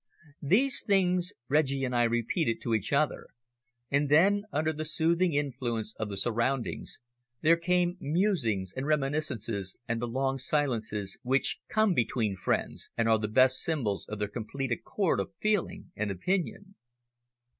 [0.41, 3.27] These things Reggie and I repeated to each other,
[3.91, 6.97] and then, under the soothing influence of the surroundings,
[7.41, 13.19] there came musings and reminiscences and the long silences which come between friends and are
[13.19, 16.73] the best symbols of their complete accord of feeling and opinion.